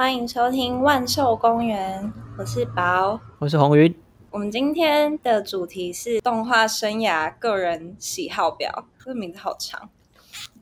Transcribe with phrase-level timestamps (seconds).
[0.00, 3.20] 欢迎收听万寿公园，我是宝。
[3.38, 3.94] 我是红云。
[4.30, 9.90] 我们今天的主题是动画生涯个人喜好表，这个名字好长。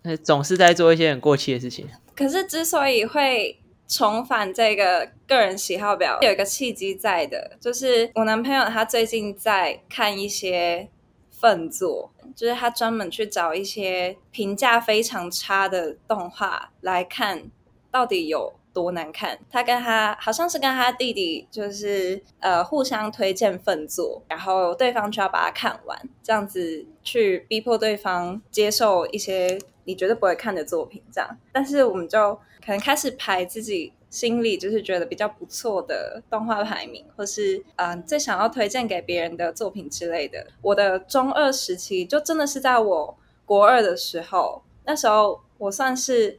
[0.02, 1.86] 呃，总是在做一些很过气的事情。
[2.16, 10.88] 可是之所以会重返这个个人喜好表，有一个契机在的，就是我男朋友他最近在看一些
[11.30, 17.44] 粪作，就是他专门去找一些评价非常差的动画来看，
[17.92, 19.38] 到底有多难看。
[19.50, 31.02] 他跟他好像是跟他弟弟，就是呃互相推荐粪作，然后对方就要把它看完，这样子去逼迫对方接受一些你绝对不会看的作品。
[31.12, 40.46] 这样，但是我们就可能开始排自己心里就是觉得比较不错的动画排名，或是嗯、最想要推荐给别人的作品之类的。
[40.62, 46.38] 我的中二时期就真的是在我国二的时候，那时候我算是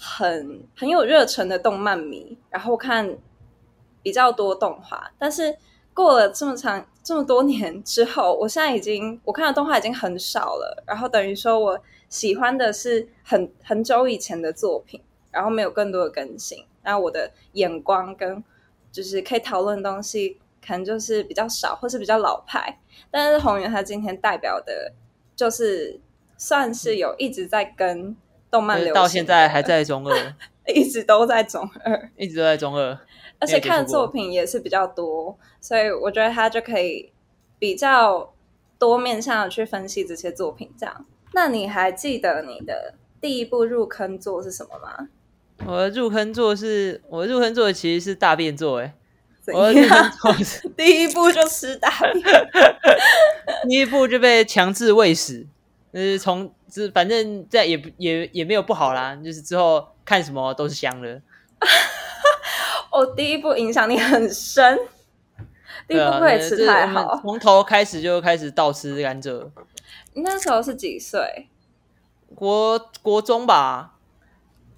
[0.00, 3.16] 很很有热忱的动漫迷，然后看
[4.02, 5.56] 比较多动画，但是
[5.92, 15.00] 过了这么长这么多年之后，我现在已经我看的动画已经很少了，然后等于说我喜欢的是很 很久以前的作品，
[15.32, 18.42] 然后没有更多的更新，然后我的眼光跟
[18.92, 22.78] 就是可以讨论的东西，可能就是比较少，或是比较老派。
[23.10, 24.92] 但是宏源他今天代表的，
[25.34, 25.98] 就是
[26.36, 28.16] 算是有一直在跟
[28.50, 30.34] 动漫流行到现在还在中二，
[30.74, 32.98] 一直都在中二， 一直都在中二。
[33.40, 37.12] 而且看的作品也是比较多，所以我觉得他就可以
[37.58, 38.32] 比较
[38.78, 40.70] 多面向的去分析这些作品。
[40.78, 45.08] 这样，那你还记得你的第一部入坑作是什么吗？
[45.66, 48.94] 我的入坑作是，我的入坑作其实是大便作，哎，
[49.42, 49.74] 怎我的
[50.76, 52.24] 第一步就吃大便，
[53.68, 55.46] 第一步就被强制喂食，
[55.92, 61.20] 就是从之反正在也不也也没有不好啦，就是之后看什么都是香的。
[62.92, 64.78] 我、 第一部影响力很深，
[65.86, 67.18] 第一部不可以吃太好。
[67.22, 69.50] 从头开始就开始倒吃甘蔗，
[70.14, 71.48] 你那时候是几岁？
[72.34, 73.96] 国国中吧，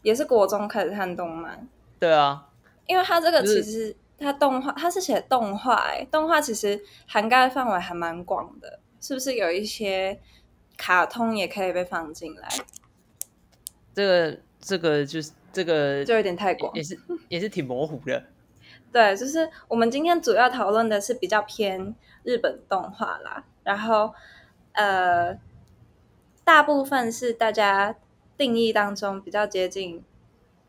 [0.02, 1.68] 也是国中开始看动漫，
[1.98, 2.46] 对啊，
[2.86, 10.20] 因为它这个其实它动画，它是写动画、欸，动画其实涵盖范围还蛮广的，是不是有一些
[10.80, 12.48] 卡通也可以被放进来？
[13.92, 16.82] 这个这个就是这个就有点太广也。
[16.82, 16.98] 是
[17.28, 18.24] 也是挺模糊的。
[18.90, 24.14] 对，就是我们今天主要讨论的是比较偏日本动画啦，然后
[24.72, 25.38] 呃，
[26.44, 27.94] 大部分是大家
[28.38, 30.02] 定义当中比较接近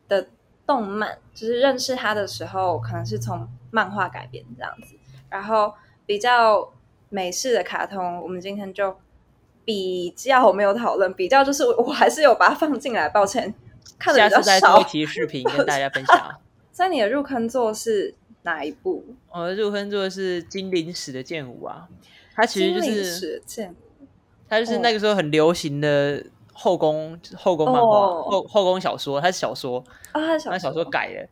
[0.09, 0.27] 的
[0.67, 4.95] 动漫，就是认识它的时候，可能是从漫画改编这样子，
[5.29, 5.73] 然后
[6.05, 6.73] 比较
[7.09, 8.99] 美式的卡通，我们今天就
[9.71, 13.53] 比较没有讨论，比较就是 我还是有把它放进来，抱歉，
[13.97, 14.83] 看的下比较少次再做一。
[14.83, 16.37] 期视频跟大家分享啊。
[16.73, 19.05] 所以你的入坑作是哪一部？
[19.31, 21.87] 我的入坑作是金陵史的剑舞啊，
[22.35, 23.73] 它其实就是史剑
[24.49, 26.21] 它就是那个时候很流行的
[26.51, 31.27] 后宫后宫漫画、哦后后宫小说，它是小说，啊，它是小说说改的。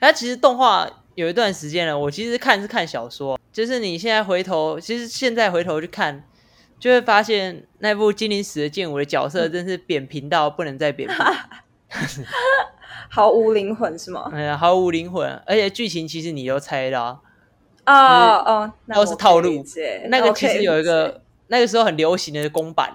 [0.00, 6.24] 它其实动画有一段时间了，我其实看是看小说，就是你现在回头，其实现在回头去看，
[6.84, 11.16] 就会发现那部《精灵史的剑舞》的角色真是扁平到不能再扁平。
[13.08, 14.28] 毫无灵魂是吗？
[14.30, 17.22] 哎呀，毫无灵魂，而且剧情其实你都猜到
[17.86, 17.94] 哦
[18.44, 19.64] 哦，那都是套路。
[20.08, 22.94] 那个其实有一个那个时候很流行的公版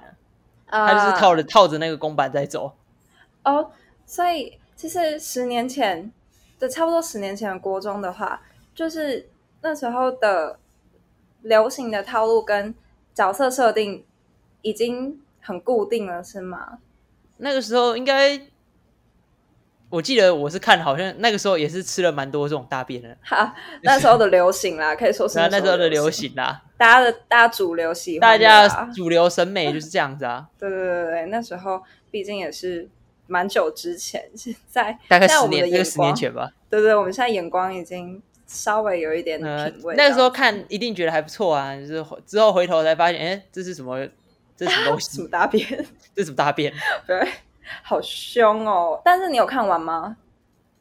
[0.68, 2.72] 啊，啊，它就是套着套着那个公版在走。
[3.44, 3.72] 哦，
[4.06, 6.12] 所以其实十年前
[6.60, 8.40] 的差不多十年前的国中的话，
[8.76, 9.28] 就是
[9.64, 10.60] 那时候的
[11.42, 12.76] 流行的套路跟
[13.20, 14.06] 角色设定
[14.62, 16.78] 已经很固定了，是吗？
[17.36, 18.40] 那个时候应该，
[19.90, 23.54] 我记得我是看，好像那个时候也是吃了蛮多这种大便的，哈，
[23.84, 30.48] 那时候的流行啦， 可以说是那时候的流行，啦，大家的大家主流喜大欢的啦，家主流审美就是这样子啊。
[30.58, 32.88] 对对对对，那时候毕竟也是
[33.28, 36.50] 蛮久之前，现在大概十年，那个十年前吧。
[36.70, 43.96] 对对，我们现在眼光已经稍微有一点呃品味、，那个时候看一定觉得还不错啊，就是之后回头才发现，哎，这是什么？
[44.58, 45.30] 这是什么东 西什么？
[45.30, 45.86] 大便，
[46.16, 46.74] 这什么大便？
[47.06, 47.30] 对，
[47.84, 49.00] 好凶哦！
[49.06, 50.18] 但是你有看完吗？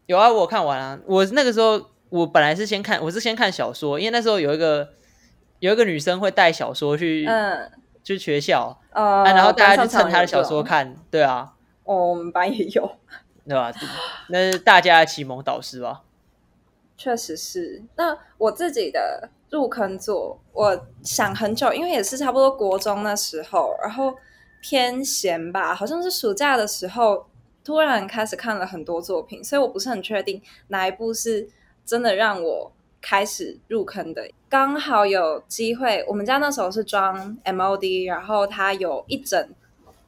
[0.07, 0.99] 有啊，我有看完啊。
[1.05, 1.79] 我那个时候
[2.09, 4.89] 我本来是先看，我是先看小说，因为那时候有一个
[5.59, 7.71] 有一个女生会带小说去、嗯，
[8.03, 10.43] 去学校，呃，啊，然后大家就蹭她的小。
[10.43, 11.53] 说看，对啊，
[11.85, 12.91] 哦，我们班也有，
[13.47, 13.71] 对吧？
[14.29, 16.01] 那是大家的启蒙导师吧？
[16.99, 17.83] 确实是。
[17.97, 24.15] 那我自己的入坑作，我想很久，因为也是差不多国中那时候，然后
[24.61, 27.25] 偏闲吧，好像是暑假的时候，
[27.65, 31.49] 突然开始看了很多作品，所以我不是很确定哪一部是
[31.87, 34.29] 真的让我开始入坑的。
[34.49, 39.49] 刚好有机会，我们家那时候是装 MOD，然后它有一整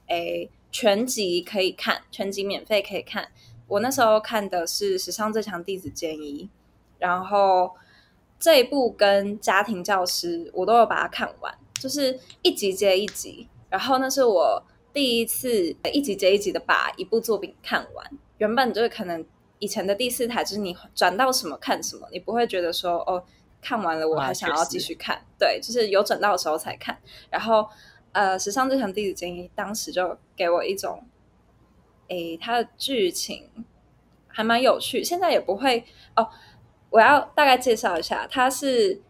[0.09, 3.29] 诶全集可以看，全集免费可以看。
[3.69, 6.45] 我那时候看的是《史上最强弟子建一》，
[7.01, 7.75] 然后
[8.39, 13.49] 这一部跟《家庭教师》我都有把它看完，就是一集接一集。
[13.69, 14.63] 然后那是我
[14.93, 18.11] 第一次一集接一集的把一部作品看完。
[18.39, 19.25] 原本就是可能
[19.59, 23.25] 以前的第四台就是你转到什么看什么，你不会觉得说哦
[23.61, 25.21] 看完了我还想要继续看。
[25.39, 26.97] 对，就是有转到的时候才看。
[27.29, 27.67] 然后
[28.13, 31.03] 呃，《史上最强弟子建议》当时就给我一种。
[32.09, 33.49] 诶，它的剧情
[34.27, 35.85] 还蛮有趣，现在也不会
[36.17, 36.29] 哦。
[36.91, 39.01] 我要大概介绍一下，他是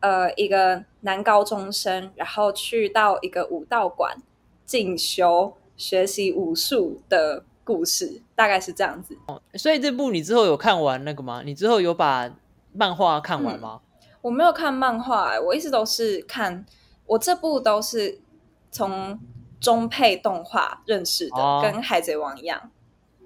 [0.00, 4.16] 呃一个男高中生，然后去到一个武道馆
[4.64, 9.16] 进修学习武术的故事，大概是这样子。
[9.26, 11.42] 哦所以这部你之后有看完那个吗？
[11.44, 12.30] 你之后有把
[12.72, 13.80] 漫画看完吗？
[14.22, 16.64] 我没有看漫画，我一直都是看
[17.06, 18.20] 我这部都是
[18.70, 19.18] 从。
[19.60, 22.70] 中配动画认识的，跟海贼王一样，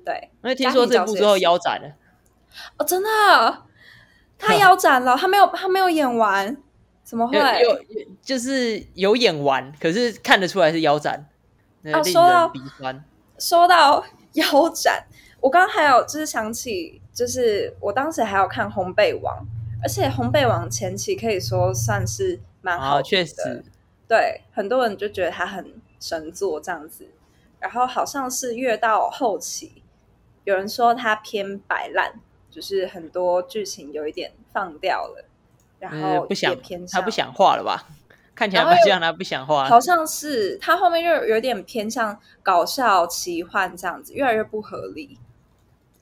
[0.04, 0.30] 对。
[0.44, 1.88] 因为听说这部之后腰斩了，
[2.76, 3.62] 哦，真的，
[4.46, 6.56] 他腰斩了，他没有，他没有演完，
[7.04, 7.36] 怎么会？
[7.36, 7.78] 有，
[8.22, 11.26] 就是有演完，可是看得出来是腰斩。
[11.92, 12.52] 啊，说到
[13.38, 15.04] 说到腰斩，
[15.40, 19.36] 我刚刚还有就是想起，就是我当时还有看《烘焙王》，
[19.82, 23.64] 而且《烘焙王》前期可以说算是蛮好，确实，
[24.06, 25.80] 对，很多人就觉得他很。
[26.00, 27.08] 神作这样子，
[27.58, 29.82] 然后好像是越到后期，
[30.44, 32.20] 有人说他偏摆烂，
[32.58, 35.24] 就是很多剧情有一点放掉了，
[35.78, 37.86] 然后不想偏他不想画了吧？
[38.34, 45.16] 看起来好像他不想画，好像是他后面又有点偏向搞笑奇幻这样子，越来越不合理。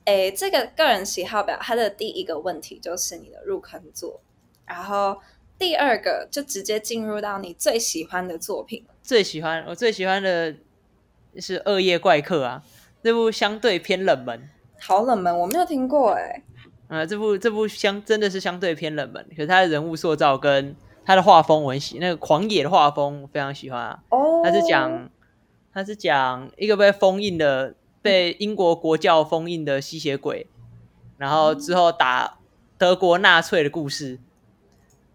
[0.05, 4.19] 哎，这个个人喜好表，他的第一个问题就是你的入坑作，
[4.65, 5.19] 然后
[5.59, 8.83] 第二个就直接进入到你最喜欢的作品。
[9.03, 10.55] 最喜欢我最喜欢的
[11.37, 12.63] 是《恶夜怪客》啊，
[13.03, 14.49] 这部相对偏冷门，
[14.79, 16.41] 好冷门，我没有听过哎。
[16.87, 20.75] 啊，这部这部相真的是相对偏冷门，可是他的人物塑造跟
[21.05, 23.99] 他的画风我很喜，那个狂野的画风我非常喜欢啊。
[24.09, 25.09] 哦，他是讲
[25.73, 30.47] 他是讲一个被封印的被英国国教封印的吸血鬼，
[31.17, 32.37] 然后之后打
[32.77, 34.17] 德国纳粹的故事，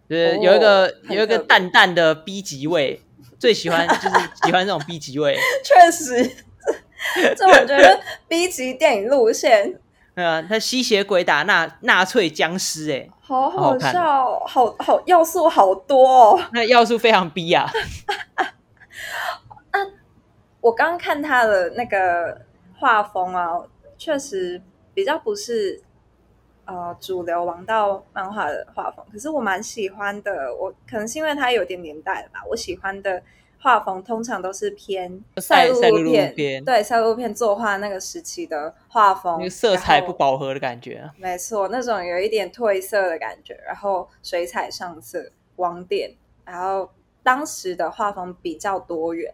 [0.09, 3.01] 就是有一个有一个淡淡的 B 级味。
[3.39, 4.09] 最喜欢就是
[4.45, 6.23] 喜欢这种 B 级味，确实，
[7.35, 7.99] 这我觉得
[8.29, 9.81] B 级电影路线。
[10.15, 16.39] 对啊，他吸血鬼打纳纳粹僵尸，哎，好好笑，好好要素好多哦。
[16.53, 17.67] 那要素非常逼啊。
[19.73, 19.79] 那
[20.61, 22.39] 我刚看他的那个
[22.77, 23.53] 画风啊，
[23.97, 24.61] 确实
[24.93, 25.81] 比较不是
[26.65, 30.53] 呃主流王道漫画的画风，可是我蛮喜欢的。
[30.55, 33.21] 我可能是因为他有点年代了吧，我喜欢的。
[33.63, 35.79] 画风通常都是偏赛璐
[36.35, 41.09] 片，对赛璐片作画那个时期的画风，那个色彩不饱和的感觉。
[41.17, 46.13] 没错，那种有一点褪色的感觉，然后水彩上色、网点，
[46.43, 46.89] 然后
[47.23, 49.33] 当时的画风比较多元。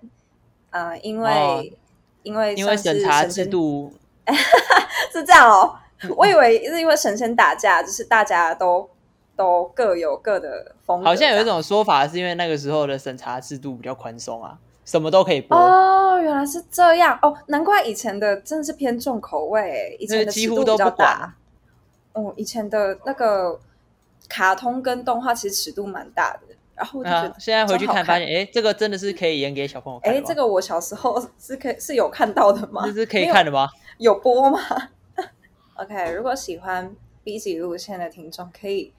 [0.70, 1.80] 呃，因为
[2.22, 3.92] 因为因为审查制度
[5.12, 5.76] 是这样哦，
[6.16, 8.88] 我以为是因为神仙打架，就是大家都。
[9.40, 11.06] 都各有各的风格。
[11.06, 15.58] 好像有一种说法，是因为那个时候的审查制度比较宽松啊，什么都可以播。
[15.58, 21.34] 哦，原来是这样哦，难怪以前的真的是偏重口味，以前的几乎都比较大。
[22.12, 23.58] 哦，以前的那个
[24.28, 30.14] 卡通跟动画其实尺度蛮大的，然后啊，现在回去看发现，哎，这个真的是可以演给小朋友看。
[30.14, 32.82] 哎，这个我小时候是可以是有看到的吗？
[32.86, 33.70] 这是可以看的吗？
[34.00, 34.60] 有播吗？
[35.80, 36.94] OK，如果喜欢
[37.24, 38.92] B 级路线的听众可以。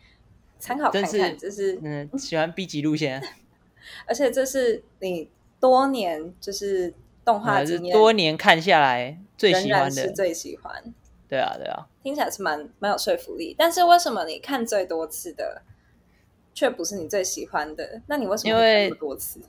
[0.60, 3.20] 参考看看，这是嗯，喜欢 B 级路线，
[4.06, 10.94] 而且这是你多年就是动画经验多年看下来最喜欢的，最喜欢。
[11.28, 13.54] 对啊，对啊，听起来是蛮蛮有说服力。
[13.56, 15.62] 但是为什么你看最多次的
[16.52, 18.02] 却不是你最喜欢的？
[18.06, 19.40] 那你为什么看那么多次？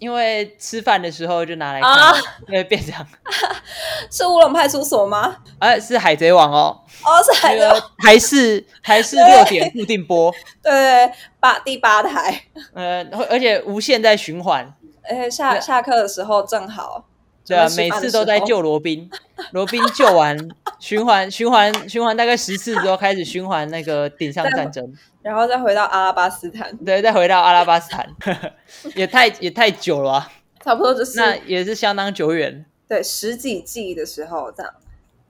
[0.00, 2.14] 因为吃饭的时候就拿来看，
[2.48, 3.06] 因为变成
[4.10, 5.36] 是乌龙派出所吗？
[5.60, 6.80] 哎，是海贼王哦。
[7.04, 7.64] 哦，是海贼，
[7.98, 10.34] 还是还是六点固定播？
[10.62, 12.42] 对，八第八台。
[12.74, 14.74] 呃，而且无限在循环。
[15.02, 17.04] 哎，下下课的时候正好。
[17.46, 19.10] 对啊，每次都在救罗宾，
[19.52, 20.36] 罗宾救完，
[20.78, 24.92] 循环循环循环大概十次之后，开始循环那个顶上战争，
[25.22, 26.76] 然后再回到阿拉巴斯坦。
[26.78, 28.08] 对，再回到阿拉巴斯坦，
[28.94, 30.30] 也太也太久了，
[30.62, 32.64] 差不多就是那也是相当久远。
[32.86, 34.72] 对，十几季的时候这样。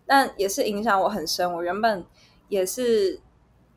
[0.07, 1.53] 但也是影响我很深。
[1.55, 2.05] 我原本
[2.49, 3.21] 也是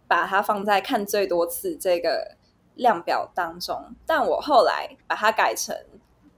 [0.07, 2.35] 把它放在看最多次这个
[2.73, 5.77] 量表当中，但我后来把它改成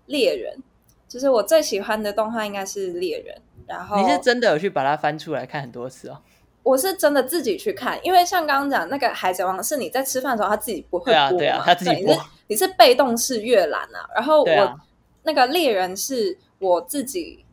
[0.06, 0.62] 猎人，
[1.08, 3.36] 就是我最喜欢的动画应该是猎人。
[3.68, 6.18] 然后你是真的有去把它翻出来看很多次哦？
[6.62, 12.16] 我是真的自己去看，因为像刚刚讲那个《海贼王》，是你在吃饭的时候他自己不会播嘛，对啊，他自己播，
[12.48, 14.06] 你是被动式阅览啊。
[14.14, 14.80] 然后我
[15.24, 17.44] 那个猎人是我自己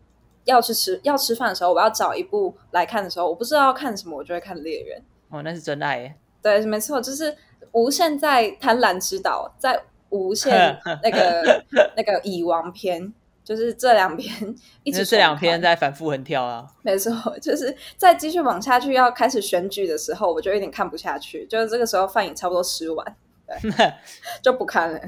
[0.44, 5.02] 要去吃要吃饭的时候，我要找一部来看的时候，我不知道要看什么，我就会看猎人。
[5.30, 6.14] 哦，那是真爱耶！
[6.42, 7.34] 对，没错，就是
[7.72, 11.64] 无限在贪婪之岛，在无限 那个
[11.96, 13.14] 那个蚁王篇。
[13.44, 23.94] 就是这两篇一直这两篇在反复横跳啊， 没错，就是再继续往下去要开始选举的时候，我就有点看不下去，就是这个时候饭也差不多吃完，对，
[24.42, 25.00] 就不看了。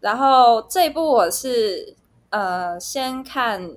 [0.00, 1.94] 然后这一部我是
[2.30, 3.76] 呃先看，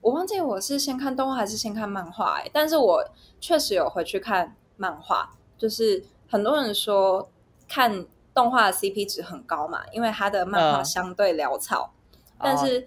[0.00, 3.04] 我忘记我是先看动画还是先看漫画哎，但是我
[3.40, 5.28] 确实有回去看漫画，
[5.58, 7.28] 就是很多人说
[7.68, 11.92] 看动画的 CP 值很高嘛，因为它的漫画相对潦草。
[12.38, 12.86] 但是，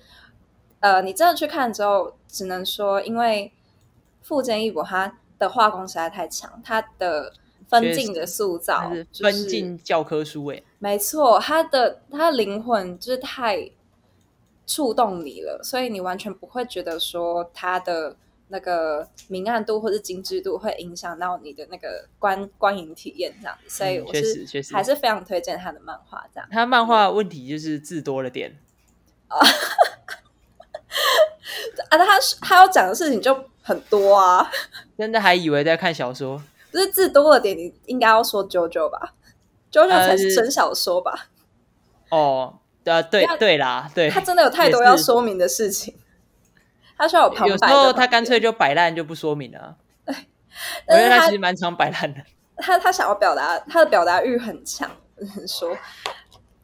[0.79, 3.51] 呃，你真的去看之后，只能说，因为
[4.21, 7.33] 富坚义博他的画工实在太强，他的
[7.67, 13.71] 分镜的塑造，分镜教科书诶，没错，他的他的灵魂就是太
[14.65, 18.15] 触动你了，所以你完全不会觉得说他的
[18.49, 26.47] 那个明暗度或者精致度会影响到你的那个观观影体验这样子，所以我是还是非常推荐他的漫画这样。
[26.51, 28.57] 他漫画问题就是字多了点。
[29.29, 29.39] 啊，
[31.89, 34.49] 啊，他他要讲的事情就很多啊，
[34.97, 39.13] 真的还以为在看小说，不是字多了点，你应该要说 JoJo 吧
[39.71, 41.27] ，，JoJo 才是真小说吧？
[42.09, 45.95] 哦，呃，对对啦，对，他真的有太多要说明的事情，
[46.97, 50.15] 他需要有旁白，有时候他干脆就摆烂就不说明了，对，
[50.87, 52.21] 我觉得他其实蛮常摆烂的，
[52.57, 54.89] 他他想要表达他的表达欲很强，
[55.47, 55.77] 说。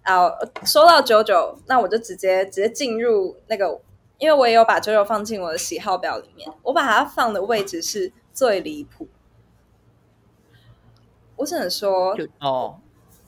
[0.06, 0.30] 啊，
[0.64, 3.82] 说到九九，那我就直接直接进入那个，
[4.20, 9.08] 因为我也有把九九放进我的喜好表里面，我把它放的位置是最离谱。
[11.38, 12.80] 我只能说，哦，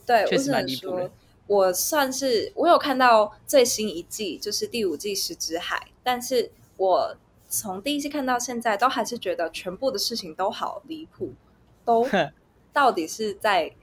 [0.05, 1.09] 对我只能说，
[1.47, 7.17] 我算是我有看到最新一季，就是第五季《十之海》，但是我
[7.49, 11.33] 从第一季看到现在，都还是觉得全部的事情都好离谱，
[11.83, 12.07] 都
[12.71, 13.73] 到底是在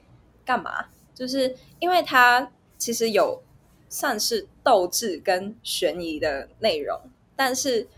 [0.44, 0.86] 干嘛？
[1.12, 2.52] 就是因为他。
[2.85, 3.43] 其实有
[3.88, 7.00] 算是斗志跟悬疑的内容，
[7.35, 7.88] 但是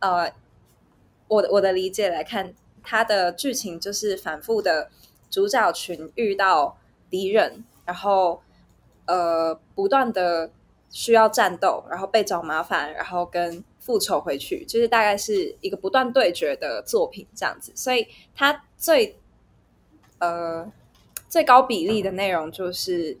[0.00, 0.32] 呃，
[1.28, 4.90] 我我的理解来看，它的剧情就是反复的
[5.30, 6.76] 主角群遇到
[7.08, 8.42] 敌人，然后
[9.06, 10.50] 呃不断的
[10.90, 17.70] 需要战斗，然后被找麻烦，然后跟复仇回去，就是大概是一个不断对决的作品这样子。
[17.76, 19.16] 所以它最
[20.18, 20.68] 呃
[21.28, 23.16] 最高比例的内容就是。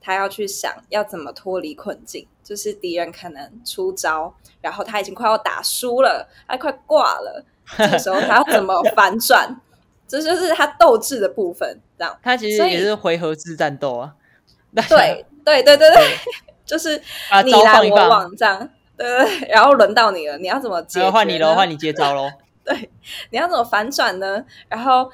[0.00, 7.44] 他要去想要怎么脱离困境，就是敌人可能出招，然后他已经快要打输了，他快挂了，
[7.76, 9.60] 这个时候他要怎么 反转？
[10.08, 11.80] 这就是他斗志的部分。
[11.98, 14.14] 这样，他其实也是回合制战斗啊。
[14.74, 16.16] 对对对对对，
[16.64, 17.00] 就是
[17.44, 19.48] 你来我往这样，对对。
[19.48, 21.08] 然后轮到你了，你要怎么接？
[21.10, 22.30] 换你喽，换你接招喽。
[22.64, 22.90] 对，
[23.30, 24.44] 你要怎么反转呢？
[24.68, 25.10] 然后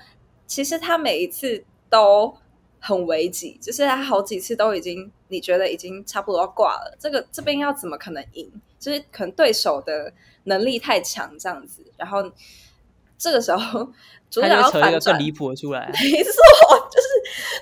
[0.47, 2.37] 其实他每一次都。
[2.79, 6.97] 很危急，就是他好几次都已经，你觉得已经差不多要挂了。
[7.01, 8.51] 这个这边要怎么可能赢？
[8.79, 10.13] 就是可能对手的
[10.45, 11.83] 能力太强，这样子。
[11.97, 12.23] 然后
[13.19, 13.81] 这个时候
[14.31, 15.91] 主角要反转，离谱的出来。
[15.91, 16.33] 没错，
[16.91, 17.09] 就是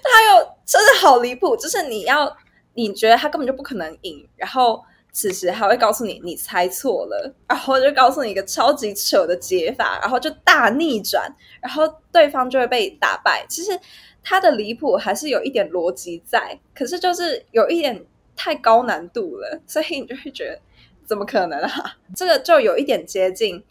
[0.02, 1.56] 他又真的好离谱。
[1.56, 2.36] 就是你要
[2.74, 13.46] 你觉得他根本就不可能赢，然后此时还会告诉你你猜错了，然后就告诉你一个超级扯的解法，然后就大逆转，然后对方就会被打败。
[13.48, 13.80] 其实。
[14.24, 18.04] 他的离谱还是有一点逻辑在，可是就是有一点
[18.34, 20.58] 太高难度了，所以你就会觉得
[21.04, 21.98] 怎么可能啊？
[22.16, 23.62] 这个就有一点接近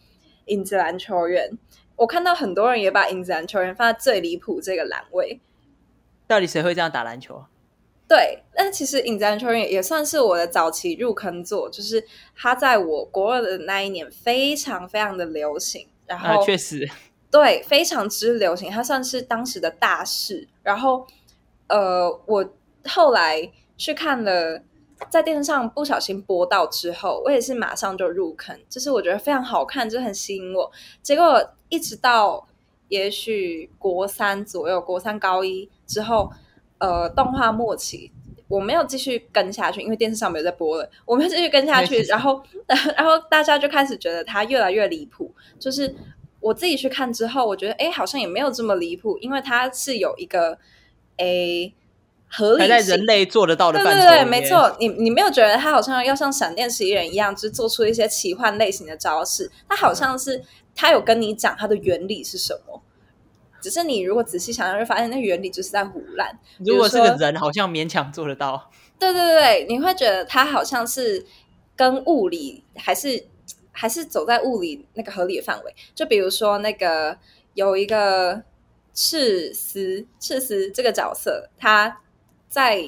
[0.45, 1.57] 影子篮球员。
[1.95, 5.39] 我看到很多人也把影子篮球员放在最离谱这个栏位。
[6.27, 7.43] 到底谁会这样打篮球？
[8.07, 12.03] 对，但其实影子篮球员也算是我的早期入坑作，就是
[12.36, 15.88] 他在我国二的那一年非常非常的流行。
[16.05, 16.88] 然后确实。
[17.33, 20.47] 对，非常之流行，它算是当时的大事。
[20.61, 21.03] 然后，
[21.67, 22.47] 呃，我
[22.85, 24.61] 后来去看了，
[25.09, 30.71] 在电视上不小心播到之后，我也是马上就入坑，就是我觉得非常好看，就很吸引我。
[31.01, 32.47] 结果一直到
[32.89, 36.31] 也许国三左右，国三高一之后，
[36.77, 38.11] 呃，动画末期，
[38.47, 42.03] 我没有继续跟下去，因为电视上没有在播了，我没有继续跟下去。
[42.03, 42.43] 然后，
[42.95, 45.95] 然后大家就开始觉得它越来越离谱，就是。
[46.43, 50.57] 我自己去看之后，我觉得哎，好像也没有这么离谱，因为它是有一个
[51.15, 51.73] 诶
[52.27, 53.91] 合理在人类做得到的范畴。
[53.93, 59.50] 对对对，没错，你你没有觉得它好像要像闪电十一人一样，就是做出一些奇幻类型的招式？
[59.69, 60.43] 它好像是
[60.75, 62.81] 他有跟你讲它的原理是什么，
[63.62, 66.38] 只是你如果仔细想想，就发现那原理就是在胡乱。
[66.59, 68.69] 如果是个人，好像勉强做得到。
[69.00, 71.25] 对对对，你会觉得它好像是
[71.77, 73.27] 跟物理还是？
[73.74, 77.18] 还是走在物理那个合理的范围，就比如说那个
[77.56, 78.42] 有一个
[78.94, 82.00] 赤丝，赤丝这个角色，他
[82.48, 82.88] 在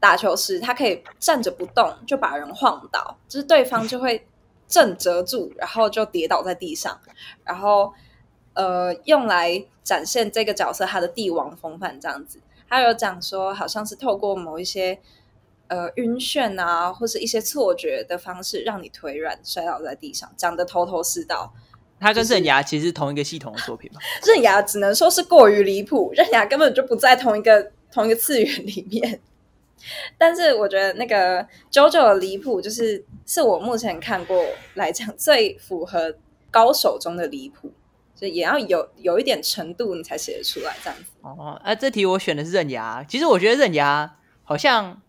[0.00, 4.26] 打球时，他可以站着不动就把人晃倒，就是对方就会
[4.68, 7.00] 正折住，然后就跌倒在地上，
[7.44, 7.94] 然后
[8.54, 12.40] 呃，用来展现这个角色他的帝王风范这样子。
[12.68, 15.00] 他有讲说，好像是透过某一些。
[15.68, 21.52] 呃，晕眩啊，或是一些错觉的方式，让你腿软摔倒在地上，讲的头头是道。
[21.98, 24.00] 它跟刃牙其实是同一个系统的作品嘛？
[24.26, 29.20] 刃牙只能说是过于离谱，刃牙根本就不在同一个同一个次元里面。
[30.18, 34.44] 但是我觉得那个九九的离谱，就是是我目前看过
[34.74, 36.14] 来讲最符合
[36.50, 37.72] 高手中的离谱，
[38.14, 41.04] 就也要有有一点程度，你才写得出来这样子。
[41.22, 43.02] 哦，啊，这题我选的是刃牙。
[43.08, 45.00] 其实我觉得刃牙好像。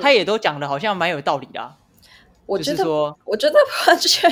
[0.00, 1.74] 他也都讲的好像蛮有道理的，
[2.46, 2.84] 我觉得，
[3.24, 4.30] 我觉得完全，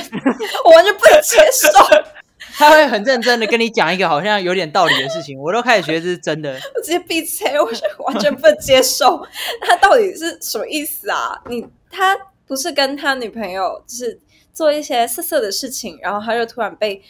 [0.65, 1.69] 我完全不能接受。
[2.55, 6.51] 他会很认真的跟你讲一个好像有点道理的事情，我都开始觉得这是真的。
[6.75, 9.25] 我直接闭嘴，我是完全不能接受。
[9.61, 11.41] 他到底是什么意思啊？
[11.47, 14.19] 你他不是跟他女朋友就是
[14.53, 17.01] 做一些色色的事情，然后他就突然被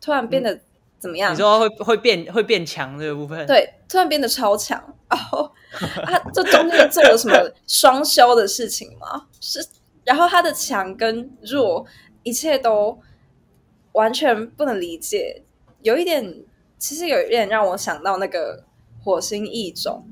[0.00, 0.58] 突然变得
[0.98, 1.32] 怎么样？
[1.32, 3.46] 你说会会变会变强这个部分？
[3.46, 5.50] 对，突然变得超强， 然后。
[5.78, 7.36] 他这中间做了什么
[7.66, 9.26] 双修的事情吗？
[9.42, 9.62] 是，
[10.04, 11.84] 然后他的强跟弱，
[12.22, 12.98] 一切都
[13.92, 15.42] 完全不能理解。
[15.82, 16.42] 有一点，
[16.78, 18.64] 其实有一点让我想到那个
[19.04, 20.08] 火星异种。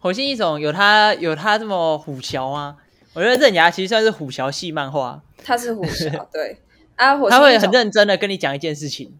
[0.00, 2.76] 火星异种有他有他这么虎桥吗？
[3.14, 5.22] 我觉得刃牙其实算是虎桥系漫画。
[5.42, 6.58] 他是虎桥，对
[6.96, 9.18] 啊，他会很认真的跟你讲一件事情。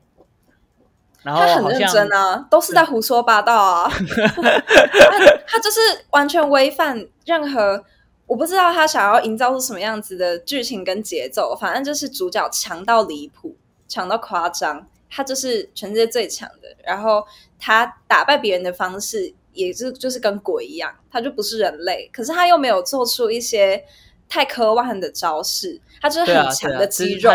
[1.22, 3.90] 他很认真啊，都是在胡说八道啊！
[5.48, 7.82] 他就是完全违反任何，
[8.26, 11.56] 我不知道他想要营造出什么样子的剧情跟节奏。
[11.58, 13.56] 反正就是主角强到离谱，
[13.88, 16.76] 强到夸张，他就是全世界最强的。
[16.84, 17.26] 然后
[17.58, 22.10] 他打败别人的方式，也是就是跟鬼一样，他就不是人类。
[22.12, 23.82] 可是他又没有做出一些
[24.28, 27.30] 太科幻的招式，他就是很强的肌肉，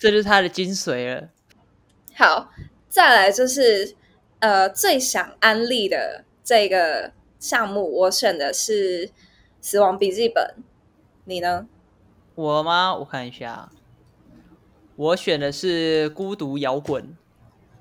[0.00, 1.28] 这就是他的精髓了。
[2.16, 2.50] 好。
[2.88, 3.94] 再来就是，
[4.40, 9.06] 呃，最想安利的这个项目，我选的是
[9.60, 10.56] 《死亡笔记本》，
[11.26, 11.68] 你呢？
[12.34, 12.92] 我吗？
[12.96, 13.70] 我看一下，
[14.96, 17.04] 我选的是《孤独摇滚》。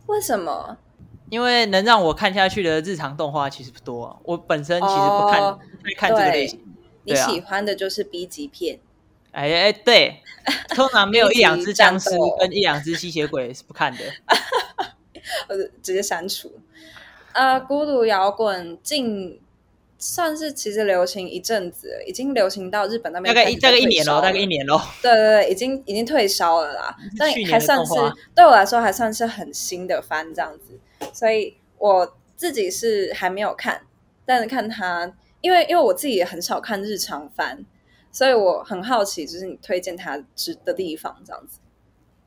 [0.05, 0.77] 为什么？
[1.31, 6.63] 因为能让我看下去的日常动画其实不多，我本身其实不看不看这个类型。
[7.03, 8.79] 你喜欢的就是 B 级片。
[9.31, 10.21] 哎哎，对，
[10.75, 14.03] 通常没有 一两只僵尸跟一两只吸血鬼是不看的。
[15.47, 16.51] 或者直接删除。
[17.33, 19.39] 呃，孤独摇滚近
[19.99, 24.81] 算是其实流行一阵子，已经流行到日本那边大概大概一年喽，大概一年喽。
[25.03, 26.97] 对对对，已经已经退烧了啦。
[27.17, 27.93] 但还算是
[28.33, 30.79] 对我来说还算是很新的番这样子，
[31.13, 33.81] 所以我自己是还没有看，
[34.25, 37.63] 但是看他，因为因为我自己也很少看日常番，
[38.11, 41.59] 所以我很好奇，就是你推荐他值的地方这样子，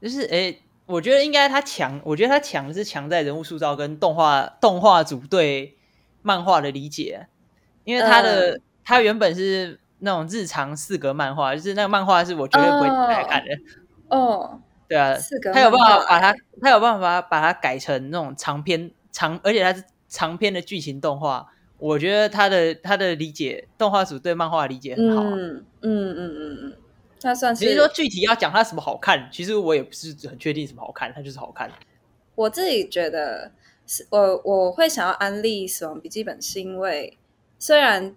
[0.00, 0.58] 就是哎。
[0.84, 5.78] 我觉得应该他强，我觉得他强是强在人物塑造跟动画动画组对
[6.22, 7.28] 漫画的理解，
[7.84, 13.50] 因为他的他原本是那种日常四格漫画，就是那个漫画是我绝对不会来看的。
[14.08, 21.46] 哦，对啊，四格他有办法把它，他有办法把它改成那种长篇长，而且它是长篇的剧情动画。
[21.82, 25.22] 我觉得他的他的理解，动画组对漫画的理解很好。
[25.24, 26.72] 嗯嗯嗯嗯嗯。
[27.20, 31.70] 他算是，其实说具体要讲它什么好看，其实我也不是很确定什么好看，它就是好看。
[32.36, 33.50] 我自己觉得
[33.86, 37.18] 是，我我会想要安利《死亡笔记本》，是因为
[37.58, 38.16] 虽然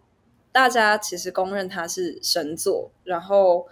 [0.51, 3.67] 大家其实公认它是神作，然后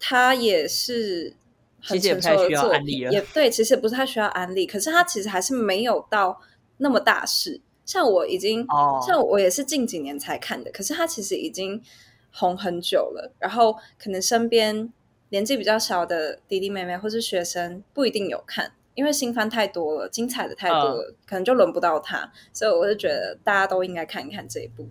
[0.00, 1.34] 它也是
[1.80, 6.40] 很成熟的作品，也对，其实不是太需要安利，可是它其实还是没有到
[6.76, 7.60] 那么大势。
[7.88, 8.66] 像我已经，
[9.06, 11.82] 像我也是近几年才看的，可是它其实已经。
[12.30, 14.92] 红很久了，然后可能身边
[15.30, 24.86] 年纪比较小的弟弟妹妹或是学生不一定有看，因为新番太多了，精彩的太多了，可能就轮不到他，所以我就觉得大家都应该看一看这一部。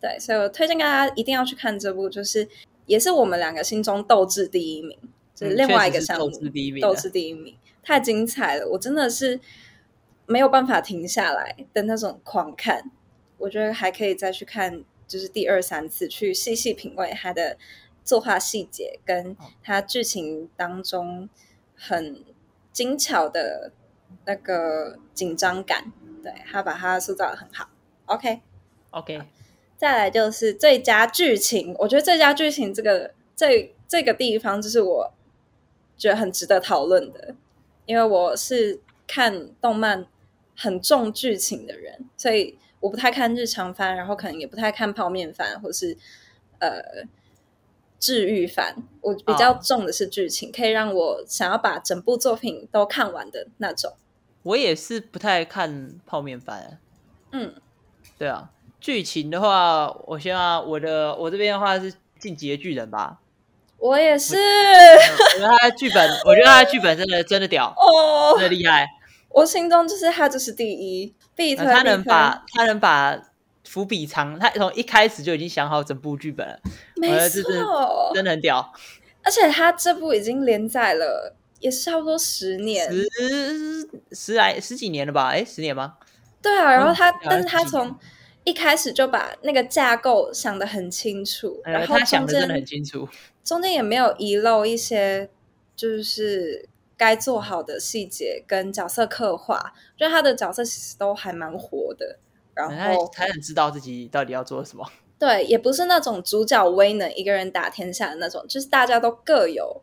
[0.00, 2.48] 对，所以我推荐大家一定要去看这部，就是
[2.86, 4.96] 也是我们两个心中斗志第一名，
[5.34, 7.54] 就是另外一个项目斗志第一名，斗志第一名。
[7.82, 9.38] 太精彩了，我真的是
[10.26, 12.90] 没有办法停下来的那种狂看。
[13.38, 17.56] 我觉得还可以再去看，就是第二三次去细细品味它的
[18.04, 21.28] 作画细节，跟它剧情当中
[21.74, 22.24] 很
[22.72, 23.72] 精巧的
[24.24, 25.92] 那个紧张感。
[26.22, 27.68] 对他把它塑造的很好。
[28.06, 29.22] OK，OK，
[29.76, 31.72] 再来就是最佳剧情。
[31.78, 35.12] 我觉得最佳剧情这个这这个地方，就是我
[35.96, 37.36] 觉得很值得讨论的，
[37.84, 40.04] 因为我是看动漫
[40.56, 45.96] 很重剧情的人，所以我不太看日常番，然后可能也不太看泡面番，或是
[46.58, 47.06] 呃
[48.00, 48.76] 治愈番。
[49.00, 53.94] 我比较重的是剧情，可以让我想要把整部作品都看完的那种。
[54.42, 56.78] 我也是不太看泡面番，
[57.32, 57.54] 嗯，
[58.16, 63.18] 对啊，剧情的话，我希望我的我这边的话是进击的巨人吧，
[63.78, 68.86] 我也是，我觉得他的剧本，我觉得他的剧本真的真的屌哦，真的厉害，
[69.36, 73.20] 我心中就是他就是第一，必推，他能把他能把
[73.64, 76.58] 伏笔藏，他从一开始就已经想好整部剧本了，
[76.96, 78.72] 没错，真的很屌，
[79.22, 81.36] 而且他这部已经连载了。
[81.58, 83.08] 也是差不多十年，十
[84.12, 85.28] 十来十几年了吧？
[85.30, 85.94] 哎，十年吗？
[86.42, 87.96] 对啊，然后他，但是他从
[88.44, 93.08] 一开始就把那个架构想的很清楚，然后他想的真的很清楚，
[93.42, 95.30] 中间也没有遗漏一些
[95.74, 99.56] 就是该做好的细节跟角色刻画，
[99.94, 102.18] 我觉得他的角色其实都还蛮活的，
[102.54, 104.84] 然后他很知道自己到底要做什么，
[105.18, 109.82] 对，也不是那种主角威能一个人打天下的那种，就是大家都各有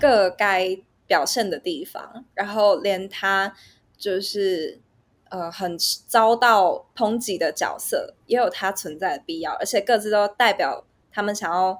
[0.00, 0.78] 各该。
[1.04, 3.54] 表现的地方，然后连他
[3.98, 4.80] 就是
[5.28, 11.78] 呃很遭到抨击的角色，也有他存在的必要，而且各自都代表他们想要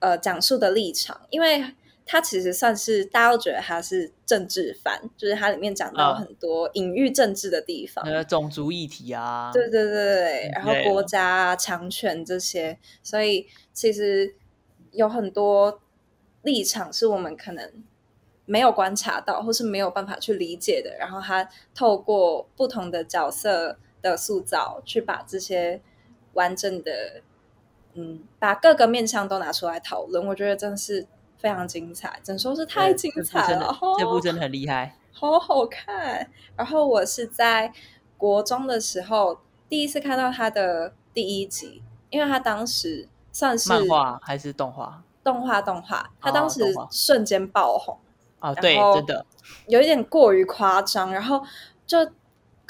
[0.00, 1.64] 呃讲述的立场，因为
[2.04, 14.34] 他其实算是大家都觉得他是政治犯，就是它里面讲到很多隐喻政治的地方，呃种族议题啊，对对对对，然后国家强权这些，所以其实
[14.92, 15.80] 有很多
[16.42, 17.70] 立场是我们可能。
[18.46, 25.80] 没有观察到，或是没有办法去理解的，然后他透过不同的角色的塑造，去把这些
[26.32, 27.22] 完整的，
[27.94, 31.06] 嗯，把各个面向都拿出来讨论，我觉得真的是
[31.40, 33.74] 非常精彩，只能说是太精彩了。
[33.98, 36.30] 这部真的很厉害，好好看。
[36.54, 37.72] 然后我是在
[38.18, 45.02] 国中的时候第一次看到他的第一集，因为他当时算是漫画还是动画？
[45.24, 47.98] 动画动画，他当时瞬间爆红。
[48.40, 49.24] 哦，对，真的
[49.66, 51.42] 有一点过于夸张，然后
[51.86, 51.98] 就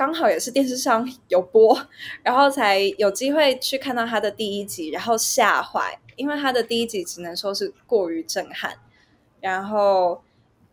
[0.01, 1.79] 刚好也是电视上有播，
[2.25, 8.79] 然后才有机会去看到他的第一集，然后吓坏，因为他的第一集只能说是过于震撼，
[9.43, 10.23] 然后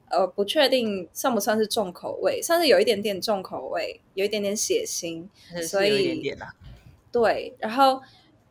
[0.09, 5.27] 呃不确定算不算是重口味，算是有一点点重口味，有一点点血腥，
[5.61, 6.53] 所以一点点啦。
[7.11, 8.01] 对，然后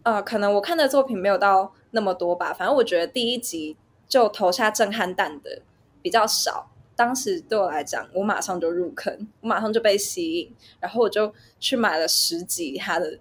[0.03, 5.63] 呃可能我看的作品没有到那么多吧，反正我觉得第一集就投下震撼弹的。
[6.03, 13.19] 比较少，当时对我来讲，我马上就入坑，我马上就被吸引，然后我就去买了十集他的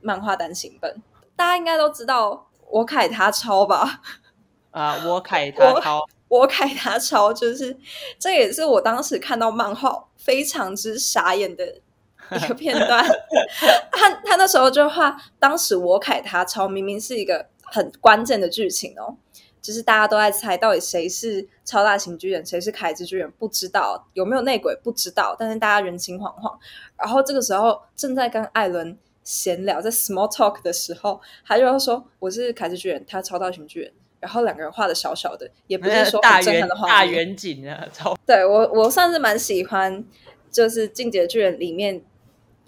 [0.00, 1.02] 漫画单行本。
[1.36, 4.00] 大家应该都知道我凯他抄吧？
[4.70, 7.76] 啊，我凯 他超，我凯他抄，就是
[8.18, 11.80] 这也是我当时看到漫画非常之傻眼的
[12.30, 13.04] 一个片段。
[13.92, 19.16] 他他那时候就画，当时我凯他抄明明是一个很关键的剧情哦。
[19.62, 25.36] 就是大家都在猜到底谁是超大型巨人，谁是凯之巨人，不知道有没有内鬼，不知道。
[25.38, 26.56] 但是大家人心惶惶。
[26.96, 38.16] 然后这个时候正在跟艾伦闲聊，在 small talk 的时候，他就说：“我是凯之巨人，他超大型巨人。”然后两个人画的小小的，也不是说大圆大远景啊，超。
[38.26, 40.04] 对我我算是蛮喜欢，
[40.50, 42.02] 就是《进阶巨人》里面。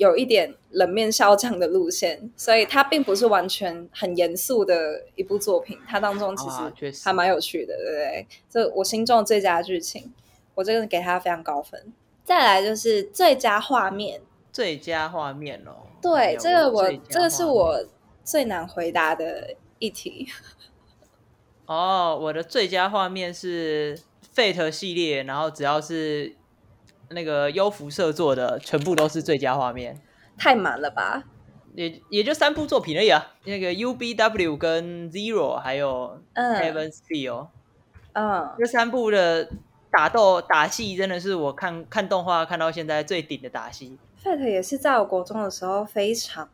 [0.02, 5.78] 有一点冷面笑匠的路线，所以它并不是完全很严肃的一部作品。
[5.86, 8.26] 它当中其实还蛮有趣的，对不对？
[8.50, 10.12] 这我心中的最佳剧情，
[10.56, 11.92] 我这个给他非常高分。
[12.24, 14.20] 再来就是最佳画面，
[14.52, 15.86] 最佳画面哦。
[16.02, 17.86] 对，这个我这个是我
[18.24, 20.26] 最难回答的一题。
[21.66, 23.96] 哦，我的最佳画面是
[24.34, 26.34] Fate 系列，然后只要是。
[27.12, 30.00] 那个优辐射做的全部都是最佳画面，
[30.36, 31.24] 太满了吧？
[31.74, 33.32] 也也就三部作品而已啊。
[33.44, 37.48] 那个 U B W 跟 Zero 还有 Heaven's Feel，
[38.12, 39.48] 嗯，这三部的
[39.90, 43.96] 打斗打戏真的是我看看动画看到现在最顶的打戏。
[44.22, 46.48] Fate 也是在我国中的时候非常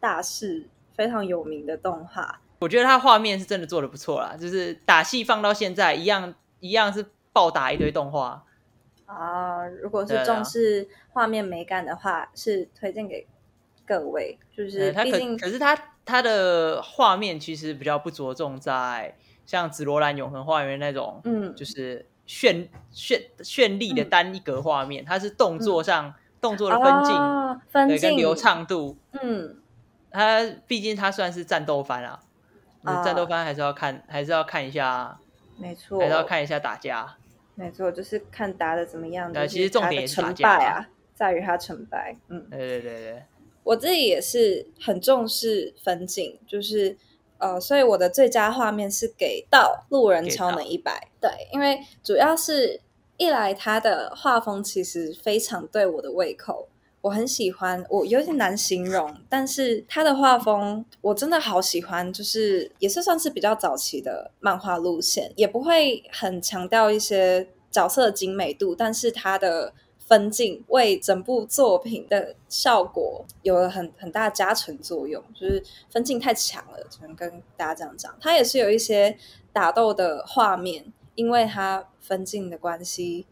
[0.00, 2.40] 大势、非常有名的动画。
[2.58, 8.42] 我觉得它画面是真的做的不错啦，就是打戏放到现在一样一样是暴打一堆动画。
[9.14, 13.26] 啊，如果是重视画面美感的话，是推荐给
[13.86, 21.54] 各位，就是毕竟可是它它的画面其实比较不着重在像紫罗兰永恒花园那种，嗯。
[21.54, 24.08] 就是绚绚绚丽的嗯。
[24.08, 29.56] 单一格画面，它是动作上、动作的分镜，哦分镜流，畅度，嗯，
[30.10, 32.20] 它毕竟它算是战斗番啊，
[32.82, 35.18] 啊战斗番还是要看，还是要看一下，
[35.58, 37.16] 没错，还是要看一下打架。
[37.54, 42.46] 没错，就是看打的怎么样，就是对其实重他的点也是成败啊，在于他成败，嗯。
[42.50, 43.22] 对对对对，
[43.62, 46.96] 我自己也是很重视分镜，就是
[47.38, 52.80] 呃，所以我的最佳画面是给到路人超能一百，对，因为主要是
[53.16, 56.68] 一来他的画风其实非常对我的胃口。
[57.04, 78.16] 我很喜欢，我有点难形容，但是他的画风我真的好喜欢，就是也是算是比较早期的漫画路线，也不会很强调一些角色的精美度，但是他的分镜为整部作品的效果有了很很大加成作用，就是分镜太强了，只能跟大家这样讲。
[78.18, 79.14] 它也是有一些
[79.52, 83.26] 打斗的画面，因为它分镜的关系，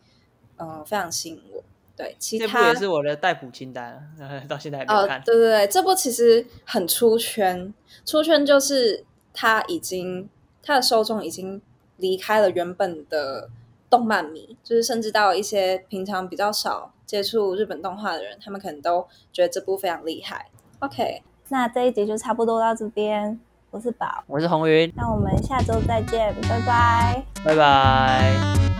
[0.56, 1.64] 呃，非常吸引我。
[1.96, 5.22] 对，其这部他也是我的待补清单，呃 到现在还没看。
[5.24, 7.72] 对对对，这部其实很出圈，
[8.05, 10.28] 出圈就是它已经
[10.62, 11.61] 它的受众已经
[11.98, 13.48] 离开了原本的
[13.90, 20.46] 动漫迷，就是甚至到一些平常比较少接触日本动画的人，他们可能都觉得这部非常厉害。
[20.78, 23.38] OK，那这一集就差不多到这边，
[23.70, 27.24] 我是宝，我是红云，那我们下周再见，拜拜。
[27.44, 28.71] 拜拜。